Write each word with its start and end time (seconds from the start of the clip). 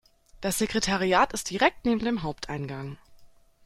Das 0.41 0.57
Sekretariat 0.57 1.31
ist 1.31 1.51
direkt 1.51 1.85
neben 1.85 1.99
dem 2.03 2.23
Haupteingang. 2.23 2.97